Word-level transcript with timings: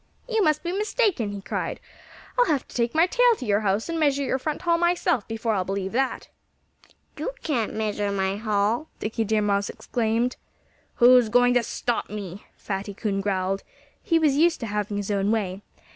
"You 0.27 0.43
must 0.43 0.63
be 0.63 0.71
mistaken!" 0.71 1.31
he 1.31 1.41
cried. 1.41 1.79
"I'll 2.35 2.45
have 2.47 2.67
to 2.67 2.75
take 2.75 2.95
my 2.95 3.05
tail 3.05 3.35
to 3.37 3.45
your 3.45 3.59
house 3.59 3.87
and 3.87 3.99
measure 3.99 4.23
your 4.23 4.39
front 4.39 4.63
hall 4.63 4.79
myself 4.79 5.27
before 5.27 5.53
I'll 5.53 5.63
believe 5.63 5.91
that." 5.91 6.27
"You 7.17 7.33
can't 7.43 7.75
measure 7.75 8.11
my 8.11 8.37
hall!" 8.37 8.89
Dickie 8.97 9.25
Deer 9.25 9.43
Mouse 9.43 9.69
exclaimed. 9.69 10.37
"Who's 10.95 11.29
going 11.29 11.53
to 11.53 11.61
stop 11.61 12.09
me?" 12.09 12.45
Fatty 12.55 12.95
Coon 12.95 13.21
growled. 13.21 13.61
He 14.01 14.17
was 14.17 14.35
used 14.37 14.59
to 14.61 14.65
having 14.65 14.97
his 14.97 15.11
own 15.11 15.29
way. 15.29 15.61